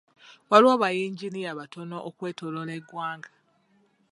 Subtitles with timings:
[0.49, 3.31] Waliwo ba yinginiya batono okwetooloola eggwanga.